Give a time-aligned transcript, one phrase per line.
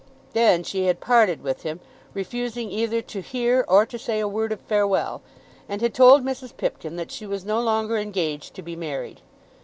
[0.33, 1.79] Then she had parted with him,
[2.15, 5.21] refusing either to hear or to say a word of farewell,
[5.69, 6.57] and had told Mrs.
[6.57, 9.21] Pipkin that she was no longer engaged to be married.